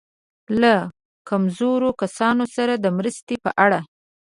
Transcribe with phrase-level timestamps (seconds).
[0.61, 0.73] له
[1.29, 3.79] کمزورو کسانو سره د مرستې په اړه.